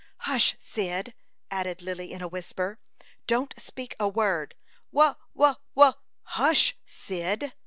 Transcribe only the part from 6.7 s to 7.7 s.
Cyd!"